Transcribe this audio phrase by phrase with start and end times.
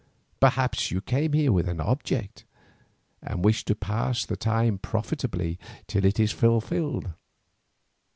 [0.39, 2.43] Perhaps you came here with an object,
[3.21, 7.11] and wish to pass the time profitably till it is fulfilled.